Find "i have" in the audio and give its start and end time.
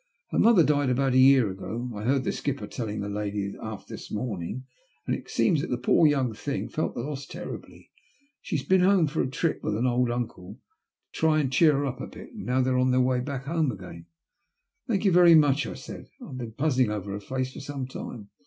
16.19-16.37